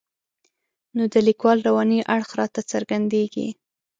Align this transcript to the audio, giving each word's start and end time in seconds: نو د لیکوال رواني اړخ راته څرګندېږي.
نو 0.95 1.03
د 1.13 1.15
لیکوال 1.27 1.57
رواني 1.67 1.99
اړخ 2.15 2.29
راته 2.39 2.61
څرګندېږي. 2.71 3.47